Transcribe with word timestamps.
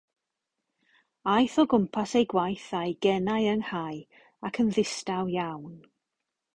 Aeth 1.33 1.57
o 1.63 1.65
gwmpas 1.73 2.15
ei 2.21 2.27
gwaith 2.33 2.65
a'i 2.79 2.97
genau 3.07 3.47
ynghau 3.53 4.03
ac 4.51 4.63
yn 4.65 4.75
ddistaw 4.77 5.35
iawn. 5.39 5.81